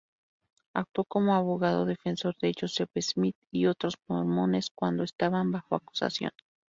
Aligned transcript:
Actuó 0.73 1.05
como 1.05 1.35
abogado 1.35 1.85
defensor 1.85 2.35
de 2.41 2.55
Joseph 2.59 2.89
Smith 3.01 3.35
y 3.51 3.67
otros 3.67 3.99
mormones 4.07 4.71
cuando 4.73 5.03
estaban 5.03 5.51
bajo 5.51 5.75
acusación. 5.75 6.31